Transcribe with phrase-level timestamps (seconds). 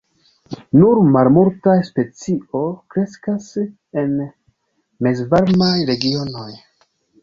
[0.77, 2.63] Nur malmultaj specio
[2.97, 3.53] kreskas
[4.05, 4.19] en
[5.09, 6.53] mezvarmaj regionoj.